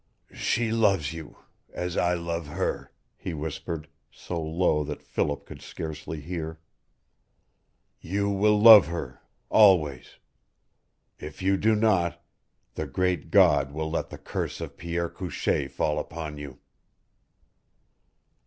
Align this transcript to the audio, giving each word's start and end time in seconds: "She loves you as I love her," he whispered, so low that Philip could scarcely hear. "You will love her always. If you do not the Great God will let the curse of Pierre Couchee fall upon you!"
"She 0.33 0.71
loves 0.71 1.13
you 1.13 1.37
as 1.73 1.95
I 1.95 2.15
love 2.15 2.47
her," 2.47 2.91
he 3.17 3.35
whispered, 3.35 3.87
so 4.09 4.41
low 4.41 4.83
that 4.83 5.03
Philip 5.03 5.45
could 5.45 5.61
scarcely 5.61 6.19
hear. 6.21 6.59
"You 7.99 8.27
will 8.31 8.59
love 8.59 8.87
her 8.87 9.21
always. 9.49 10.15
If 11.19 11.43
you 11.43 11.55
do 11.55 11.75
not 11.75 12.19
the 12.73 12.87
Great 12.87 13.29
God 13.29 13.73
will 13.73 13.91
let 13.91 14.09
the 14.09 14.17
curse 14.17 14.59
of 14.59 14.75
Pierre 14.75 15.07
Couchee 15.07 15.67
fall 15.67 15.99
upon 15.99 16.39
you!" 16.39 16.57